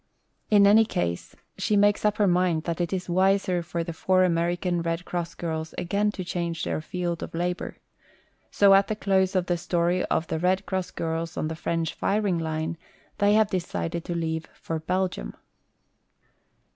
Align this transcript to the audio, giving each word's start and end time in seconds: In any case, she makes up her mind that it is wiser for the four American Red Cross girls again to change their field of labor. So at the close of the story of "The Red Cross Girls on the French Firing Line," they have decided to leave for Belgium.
In 0.49 0.65
any 0.65 0.83
case, 0.83 1.35
she 1.59 1.77
makes 1.77 2.03
up 2.05 2.17
her 2.17 2.25
mind 2.25 2.63
that 2.63 2.81
it 2.81 2.91
is 2.91 3.07
wiser 3.07 3.61
for 3.61 3.83
the 3.83 3.93
four 3.93 4.23
American 4.23 4.81
Red 4.81 5.05
Cross 5.05 5.35
girls 5.35 5.75
again 5.77 6.11
to 6.13 6.23
change 6.25 6.63
their 6.63 6.81
field 6.81 7.21
of 7.21 7.35
labor. 7.35 7.77
So 8.49 8.73
at 8.73 8.87
the 8.87 8.95
close 8.95 9.35
of 9.35 9.45
the 9.45 9.57
story 9.57 10.03
of 10.05 10.25
"The 10.25 10.39
Red 10.39 10.65
Cross 10.65 10.89
Girls 10.97 11.37
on 11.37 11.49
the 11.49 11.55
French 11.55 11.93
Firing 11.93 12.39
Line," 12.39 12.79
they 13.19 13.33
have 13.35 13.51
decided 13.51 14.03
to 14.05 14.15
leave 14.15 14.47
for 14.55 14.79
Belgium. 14.79 15.35